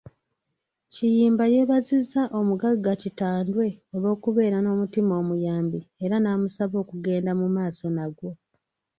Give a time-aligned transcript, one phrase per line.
[0.93, 3.65] Kiyimba yeebazizza omugagga Kitandwe
[3.95, 8.29] olw'okubeera n'omutima omuyambi era n'amusaba okugenda mu maaso nagwo.